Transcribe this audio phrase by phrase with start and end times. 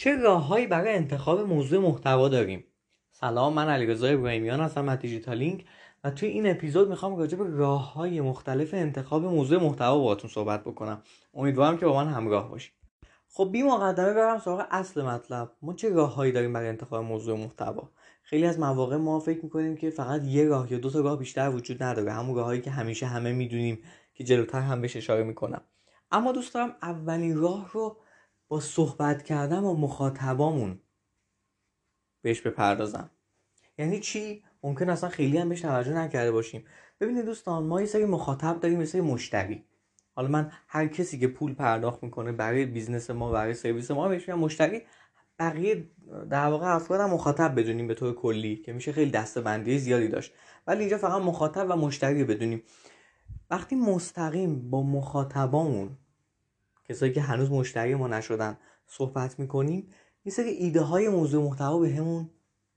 [0.00, 2.64] چه راههایی برای انتخاب موضوع محتوا داریم؟
[3.12, 5.64] سلام من علیرضا ابراهیمیان هستم از دیجیتالینک
[6.04, 10.64] و توی این اپیزود می‌خوام راجع به راه های مختلف انتخاب موضوع محتوا باهاتون صحبت
[10.64, 11.02] بکنم.
[11.34, 12.72] امیدوارم که با من همراه باشید.
[13.28, 15.52] خب بی مقدمه برم سراغ اصل مطلب.
[15.62, 17.90] ما چه راههایی داریم برای انتخاب موضوع محتوا؟
[18.22, 21.50] خیلی از مواقع ما فکر می‌کنیم که فقط یه راه یا دو تا راه بیشتر
[21.50, 22.12] وجود نداره.
[22.12, 23.82] همون راههایی که همیشه همه می‌دونیم
[24.14, 25.62] که جلوتر هم بهش اشاره می‌کنم.
[26.12, 27.96] اما دوست دارم اولین راه رو
[28.50, 30.78] با صحبت کردن با مخاطبامون.
[32.22, 33.10] بهش بپردازم.
[33.78, 36.64] یعنی چی؟ ممکن اصلا خیلی هم بهش توجه نکرده باشیم.
[37.00, 39.64] ببینید دوستان ما یه سری مخاطب داریم یه سری مشتری.
[40.14, 44.28] حالا من هر کسی که پول پرداخت می‌کنه برای business ما برای سرویس ما بهش
[44.28, 44.82] میگم مشتری.
[45.38, 45.90] بقیه
[46.30, 50.32] در واقع افراد هم مخاطب بدونیم به طور کلی که میشه خیلی دسته زیادی داشت.
[50.66, 52.62] ولی اینجا فقط مخاطب و مشتری بدونیم.
[53.50, 55.96] وقتی مستقیم با مخاطبامون
[56.90, 59.88] کسایی که هنوز مشتری ما نشدن صحبت می‌کنیم
[60.24, 62.30] یه سری ایده های موضوع محتوا همون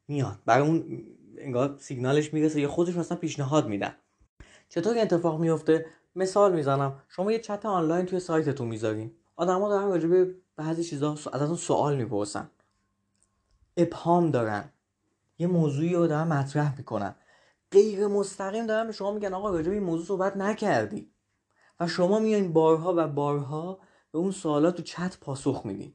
[0.07, 0.39] میاد.
[0.45, 1.03] برای اون
[1.37, 3.95] انگار سیگنالش می‌رسه یا خودش مثلا پیشنهاد میدن.
[4.69, 7.01] چطور اتفاق میفته مثال می‌زنم.
[7.07, 9.11] شما یه چت آنلاین توی سایتتون می‌ذارین.
[9.35, 12.49] آدما دارن راجع به بعضی چیزا ازتون سوال می‌پرسن.
[13.77, 14.69] ابهام دارن.
[15.37, 17.15] یه موضوعی رو دارن مطرح می‌کنن.
[17.71, 21.09] غیر مستقیم دارن به شما میگن آقا راجع به این موضوع صحبت نکردی.
[21.79, 23.79] و شما میایین بارها و بارها
[24.13, 25.93] به اون سوالات تو چت پاسخ میدین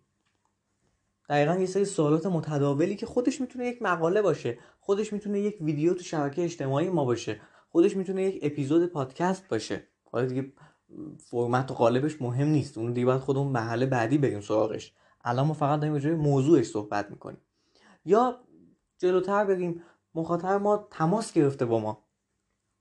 [1.29, 5.95] دقیقا یه سری سوالات متداولی که خودش می‌تونه یک مقاله باشه خودش می‌تونه یک ویدیو
[5.95, 9.89] تو شبکه اجتماعی ما باشه خودش می‌تونه یک اپیزود پادکست باشه.
[10.13, 10.53] حالا دیگه
[11.19, 14.93] فرمت و قالبش مهم نیست اون دیگه باید خودمون محله بعدی بریم سراغش.
[15.25, 17.41] الان ما فقط داریم راجع موضوعش صحبت می‌کنیم.
[18.05, 18.41] یا
[18.99, 19.83] جلوتر بریم
[20.15, 22.05] مخاطب ما تماس گرفته با ما.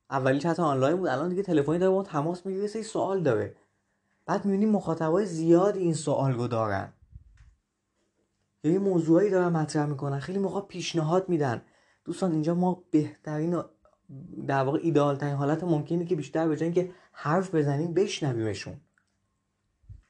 [0.10, 3.56] اولی چت آنلاین بود الان دیگه تلفنی داره با ما تماس می‌گیره سری سوال داره.
[4.28, 6.94] بعد می‌بینیم مخاطبای زیادی این سوال رو دارن.
[8.64, 11.62] یا یه موضوعی دارن مطرح می‌کنن خیلی موقع پیشنهاد میدن.
[12.06, 13.64] دوستان اینجا ما بهترین
[14.48, 18.82] در واقع ایدئال ترین حالت ممکنه که بیشتر به که حرف بزنیم بشنویمشون.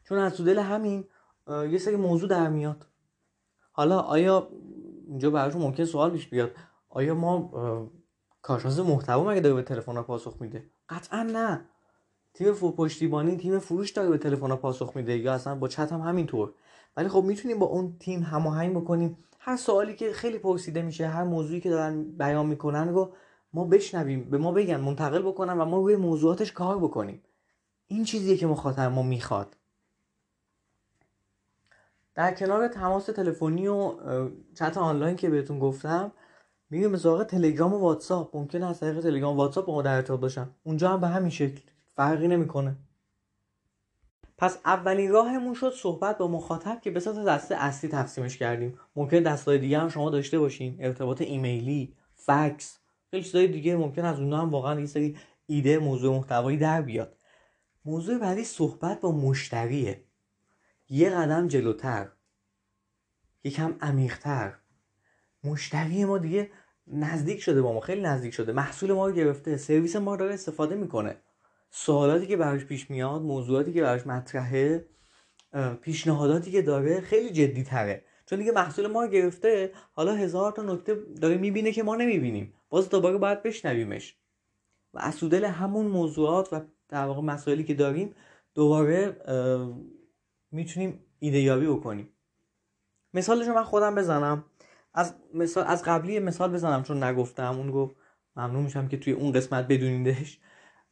[0.03, 1.07] چون از دل همین
[1.49, 2.85] یه سری موضوع در میاد.
[3.71, 4.47] حالا آیا
[5.07, 6.51] اینجا براشون ممکن سوال پیش بیاد
[6.89, 7.51] آیا ما
[8.41, 11.65] کارشناس محتوا مگه داره به تلفن پاسخ میده؟ قطعا نه.
[12.37, 15.17] تیم پشتیبانی تیم فروش داره به تلفن پاسخ میده.
[15.17, 16.53] یا اصلا با چت هم همینطور.
[16.97, 19.17] ولی خب می‌تونیم با اون تیم هماهنگ بکنیم.
[19.39, 23.13] هر سوالی که خیلی پرسیده میشه هر موضوعی که دارن بیان می‌کنن رو
[23.53, 27.21] ما بشنویم به ما بگن منتقل بکنن و ما روی موضوعاتش کار بکنیم.
[27.87, 29.57] این چیزیه که مخاطب ما می‌خواد.
[32.15, 33.93] در کنار تماس تلفنی و
[34.55, 36.11] چت آنلاین که بهتون گفتم
[36.69, 38.35] میریم به تلگرام و واتساپ.
[38.35, 40.49] ممکنه از طریق تلگرام و واتساپ با ما در ارتباط باشن.
[40.63, 41.61] اونجا هم به همین شکل.
[41.97, 42.75] فرقی نمی‌کنه.
[44.37, 48.79] پس اولین راهمون شد صحبت با مخاطب که به صورت دسته اصلی تقسیمش کردیم.
[48.95, 50.77] ممکن دستای دیگه هم شما داشته باشین.
[50.79, 52.79] ارتباط ایمیلی فکس
[53.11, 57.17] خیلی چیزای دیگه ممکن از اونها هم واقعا یه سری ایده موضوع محتوایی در بیاد.
[57.85, 60.03] موضوع بعدی صحبت با مشتریه.
[60.89, 62.07] یه قدم جلوتر.
[63.43, 64.53] یکم عمیقتر.
[65.43, 66.51] مشتری ما دیگه
[66.87, 68.51] نزدیک شده با ما خیلی نزدیک شده.
[68.51, 71.17] محصول ما رو گرفته سرویس ما رو داره استفاده می‌کنه.
[71.69, 74.85] سوالاتی که براش پیش میاد موضوعاتی که براش مطرحه
[75.81, 80.95] پیشنهاداتی که داره خیلی جدی تره چون دیگه محصول ما گرفته حالا هزار تا نکته
[81.21, 82.53] داره می‌بینه که ما نمی‌بینیم.
[82.69, 84.15] باز دوباره باید بشنویمش.
[84.93, 88.15] و از همون موضوعات و در واقع مسائلی که داریم
[88.55, 89.17] دوباره
[90.51, 92.09] می‌تونیم ایده یابی بکنیم.
[93.13, 94.45] مثالش من خودم بزنم.
[94.93, 97.57] از مثال از قبلی مثال بزنم چون نگفتم.
[97.57, 97.95] اون گفت
[98.35, 100.39] ممنون میشم که توی اون قسمت بدونیدش.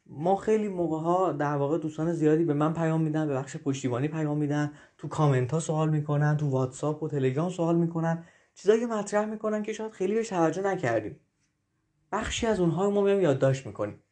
[0.08, 4.08] ما خیلی موقع ها در واقع دوستان زیادی به من پیام میدن به بخش پشتیبانی
[4.08, 8.24] پیام میدن تو کامنت ها سوال می‌کنن تو واتساپ و تلگرام سوال می‌کنن
[8.54, 11.20] چیزایی که مطرح می‌کنن که شاید خیلی بهش توجه نکردیم.
[12.12, 14.02] بخشی از اونها ما میام یادداشت می‌کنیم.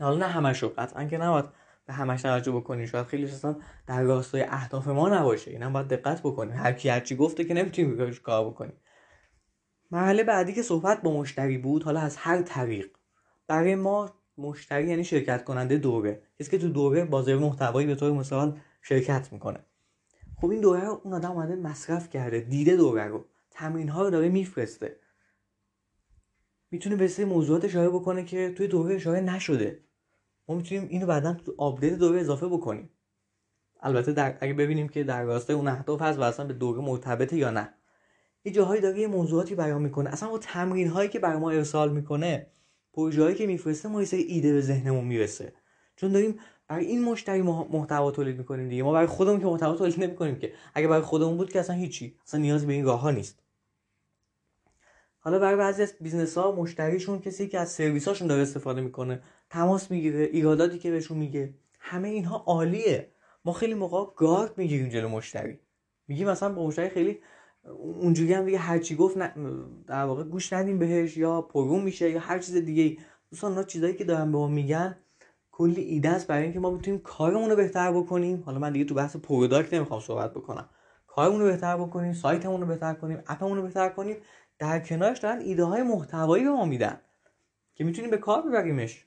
[0.00, 1.44] حالا نه همشو قطعا که نباید
[1.86, 2.86] به همش توجه بکنیم.
[2.86, 5.50] شاید خیلی اصلا در راستای اهداف ما نباشه.
[5.50, 6.56] اینا باید دقت بکنیم.
[6.56, 8.76] هر کی هرچی گفته که نمی‌تونیم کار بکنیم.
[9.90, 12.90] مرحله بعدی که صحبت با مشتری بود حالا از هر طریق.
[13.46, 14.10] برای ما
[14.42, 19.32] مشتری یعنی شرکت کننده دوره کسی که تو دوره بازار محتوایی به طور مثال شرکت
[19.32, 19.58] می‌کنه.
[20.36, 23.24] خب این دوره رو اون آدم اومده مصرف کرده دیده دوره رو.
[23.50, 24.96] تمرین ها رو داره میفرسته.
[26.70, 29.80] می‌تونه به سری موضوعات اشاره بکنه که توی دوره اشاره نشده.
[30.48, 32.90] ما می‌تونیم اینو بعدا تو آپدیت دوره اضافه بکنیم.
[33.80, 37.36] البته در اگه ببینیم که در راستای اون اهداف هست و اصلا به دوره مرتبطه
[37.36, 37.74] یا نه.
[38.44, 40.10] یه جاهایی داره یه موضوعاتی بیان می‌کنه.
[40.10, 42.46] اصلا با تمرین هایی که برای ما ارسال می‌کنه
[42.94, 45.52] پروژه‌ای که میفرسته ما یه ایده به ذهنمون می‌رسه.
[45.96, 48.82] چون داریم برای این مشتری محتوا تولید می‌کنیم دیگه.
[48.82, 50.52] ما برای خودمون که محتوا تولید نمی‌کنیم که.
[50.74, 52.16] اگه برای خودمون بود که اصلا هیچی.
[52.26, 53.38] اصلا نیاز به این راه ها نیست.
[55.18, 59.22] حالا برای بعضی از business ها مشتریشون کسی که از سرویس هاشون داره استفاده می‌کنه
[59.50, 63.08] تماس می‌گیره ایراداتی که بهشون میگه همه اینها عالیه.
[63.44, 65.58] ما خیلی موقع گارد می‌گیریم جلو مشتری.
[66.08, 67.18] میگیم مثلا با مشتری خیلی
[67.70, 69.18] اونجوری هم دیگه هرچی گفت
[69.86, 72.98] در واقع گوش ندیم بهش یا پررو میشه یا هر چیز دیگه
[73.30, 74.98] دوستان اونا چیزایی که دارن به ما میگن
[75.52, 78.42] کلی ایده است برای اینکه ما بتونیم کارمون رو بهتر بکنیم.
[78.46, 80.68] حالا من دیگه تو بحث product نمی‌خوام صحبت بکنم.
[81.06, 84.16] کارمون رو بهتر بکنیم سایتمون رو بهتر کنیم app مون رو بهتر کنیم.
[84.58, 87.00] در کنارش دارن ایده های محتوایی به ما میدن
[87.74, 89.06] که می‌تونیم به کار ببریمش.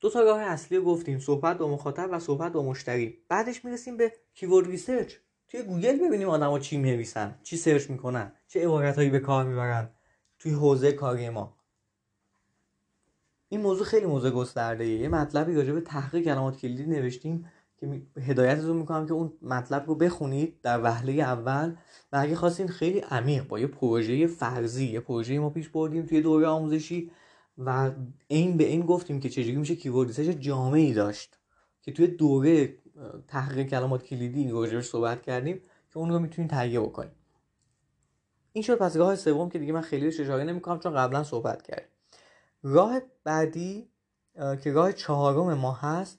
[0.00, 3.18] دو تا راه اصلی گفتیم صحبت با مخاطب و صحبت با مشتری.
[3.28, 5.14] بعدش می‌رسیم به keyword research
[5.50, 9.90] توی گوگل ببینیم آدما چی می‌نویسن چی search می‌کنن چه عبارتهایی به کار می‌برن
[10.38, 11.56] توی حوزه کاری ما.
[13.48, 18.76] این موضوع خیلی موضوع گسترده یه مطلبی راجع به تحقیق کلمات کلیدی نوشتیم که هدایتتون
[18.76, 21.76] می‌کنم که اون مطلب رو بخونید در وهله اول.
[22.12, 26.20] و اگه خواستین خیلی عمیق با یه پروژه فرضی یه پروژه ما پیش بردیم توی
[26.20, 27.10] دوره آموزشی
[27.58, 27.90] و
[28.28, 31.38] این به این گفتیم که چجوری میشه keyword research جامعی داشت.
[31.82, 32.74] که توی دوره
[33.28, 37.12] تحقیق کلمات کلیدی راجبش صحبت کردیم که اون رو می‌تونید تهیه بکنید
[38.52, 41.88] این شد پس راه سوم که دیگه من خیلی اشاره نمی‌کنم چون قبلا صحبت کردیم.
[42.62, 43.88] راه بعدی
[44.34, 46.18] که راه چهارم ما هست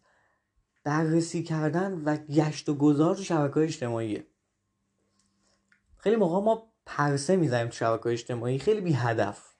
[0.83, 4.27] بررسی کردن و گشت و گذار تو شبکه اجتماعیه.
[5.97, 9.51] خیلی موقع ما پرسه می‌زنیم تو شبکه اجتماعی خیلی بی هدف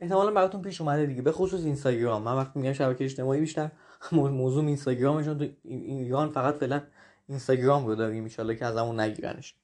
[0.00, 2.22] احتمالا براتون پیش اومده دیگه به خصوص اینستاگرام.
[2.22, 3.70] من وقتی میگم شبکه اجتماعی بیشتر
[4.12, 6.82] موضوع اینستاگرامشون تو ایران فقط فعلا
[7.26, 9.54] اینستاگرام رو داریم ان که ازمون نگیرنش.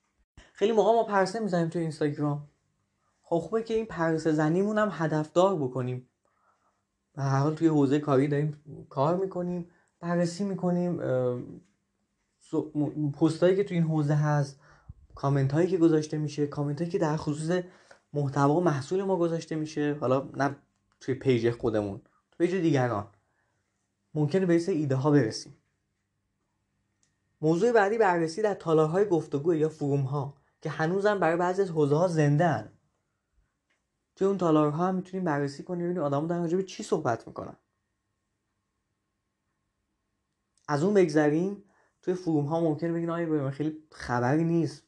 [0.52, 2.48] خیلی موقع ما پرسه می‌زنیم تو اینستاگرام.
[3.22, 6.08] خب خوبه که این پرسه زنیمون هم هدفدار بکنیم.
[7.14, 9.70] به هر حال توی حوزه کاری داریم کار می‌کنیم
[10.00, 11.00] بررسی می‌کنیم
[13.20, 14.60] پستایی که توی این حوزه هست
[15.14, 17.62] کامنت هایی که گذاشته میشه کامنت هایی که در خصوص
[18.12, 19.96] محتوا و محصول ما گذاشته میشه.
[20.00, 20.56] حالا نه
[21.00, 22.00] توی page خودمون
[22.32, 23.06] توی page دیگران.
[24.14, 25.56] ممکنه به ایده ها برسیم.
[27.40, 31.96] موضوع بعدی بررسی در تالارهای گفتگو یا فروم ها که هنوزم برای بعضی از حوزه
[31.96, 32.68] ها زنده هن.
[34.16, 37.56] توی اون تالارها هم می‌تونیم بررسی کنیم ببینیم آدم‌ها دارن به چی صحبت می‌کنن.
[40.68, 41.64] از اون بگذریم
[42.02, 44.82] توی فروم ها ممکنه بگین آیا خیلی خبری نیست.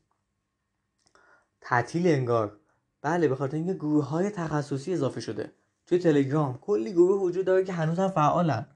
[1.60, 2.60] تعطیل انگار.
[3.02, 5.52] بله به خاطر اینکه گروه های تخصصی اضافه شده.
[5.86, 6.58] توی تلگرام.
[6.58, 8.66] کلی گروه وجود داره که هنوز هم فعالن.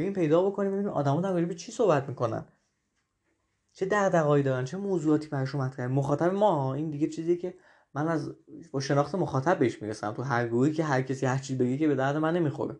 [0.00, 2.44] بریم پیدا بکنیم ببینیم آدما در به چی صحبت می‌کنن.
[3.72, 7.54] چه دغدغه‌ای دارن چه موضوعاتی براشون مطرحه مخاطب ما این دیگه چیزیه که
[7.94, 8.34] من از
[8.72, 10.12] با شناخت مخاطب بهش می‌رسم.
[10.12, 12.76] تو هر گروهی که هر کسی هر چیز بگه که به درد من نمی‌خوره.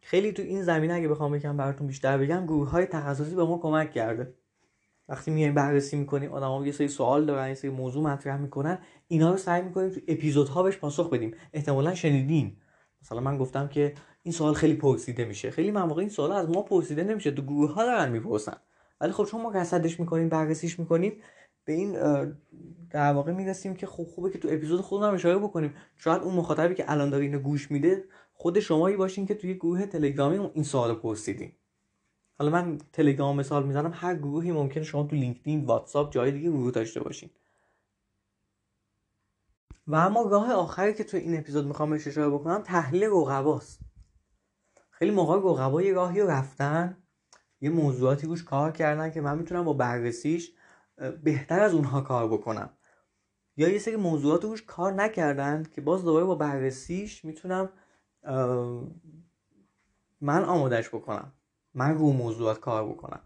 [0.00, 3.58] خیلی تو این زمینه اگه بخوام بگم براتون بیشتر بگم گروه های تخصصی به ما
[3.58, 4.34] کمک کرده.
[5.08, 9.30] وقتی میایم بررسی می‌کنیم آدما یه سری سوال دارن یه سری موضوع مطرح می‌کنن اینا
[9.30, 11.34] رو سعی می‌کنیم تو اپیزودها بهش پاسخ بدیم.
[11.52, 12.56] احتمالا شنیدین.
[13.02, 15.50] مثلا من گفتم که این سوال خیلی پرسیده میشه.
[15.50, 17.30] خیلی مواقع این سوال از ما پرسیده نمیشه.
[17.30, 18.56] تو گروه ها دارن می‌پرسن.
[19.00, 21.12] ولی خب چون ما رصدش می‌کنیم بررسیش می‌کنیم
[21.64, 21.92] به این
[22.90, 25.74] در واقع می‌رسیم که خوب خوبه که تو اپیزود خودمون اشاره بکنیم.
[25.96, 29.86] شاید اون مخاطبی که الان داره اینو گوش میده خود شمایی باشین که توی گروه
[29.86, 31.52] تلگرامی این سوال پرسیدین.
[32.38, 36.70] حالا من تلگرام مثال می‌زنم هر گروهی ممکنه شما تو لینکدین واتساپ جای دیگه گروه
[36.70, 37.30] داشته باشین.
[39.86, 43.80] و اما راه آخری که تو این اپیزود می‌خوام اشاره بکنم تحلیل رقباست.
[45.00, 46.96] خیلی موقع رقبا یه راهی رفتن
[47.60, 50.52] یه موضوعاتی روش کار کردن که من می‌تونم با بررسیش
[51.22, 52.70] بهتر از اونها کار بکنم.
[53.56, 57.68] یا یه سری موضوعات روش کار نکردن که باز دوباره با بررسیش می‌تونم
[60.20, 61.32] من آمادش بکنم.
[61.74, 63.20] من رو موضوعات کار بکنم.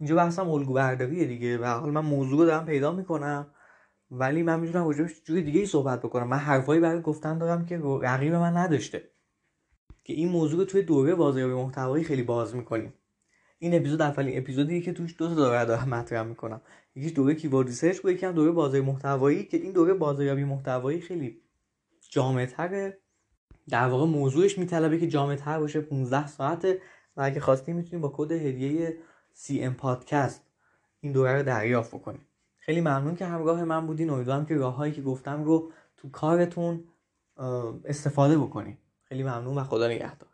[0.00, 1.58] اینجا بحثم الگو برداریه دیگه.
[1.58, 3.46] و حال من موضوع رو دارم پیدا می‌کنم
[4.10, 6.28] ولی من می‌تونم راجبش جوری دیگه ای صحبت بکنم.
[6.28, 9.11] من حرفایی برای گفتن دارم که رقیب من نداشته.
[10.04, 12.94] که این موضوع رو توی دوره بازاریابی محتوایی خیلی باز می‌کنیم.
[13.58, 16.60] این اپیزود اولین اپیزودیه که توش دو تا دوره دارم مطرح می‌کنم.
[16.94, 21.00] یکی دوره keyword research بود یکی هم دوره بازاریابی محتوایی که این دوره بازاریابی محتوایی
[21.00, 21.40] خیلی
[22.10, 22.98] جامعتره.
[23.68, 26.80] در واقع موضوعش میطلبه که جامعتر باشه 15 ساعته
[27.16, 28.98] و اگه خواستیم می‌تونیم با کد هدیه
[29.32, 30.42] سی ام پادکست
[31.00, 32.26] این دوره رو دریافت بکنیم.
[32.58, 34.10] خیلی ممنون که همراه من بودین.
[34.10, 36.84] امیدوارم که راههایی که گفتم رو تو کارتون
[37.84, 38.78] استفاده بکنید
[39.12, 40.28] خیلی ممنون و خدا نگهدار.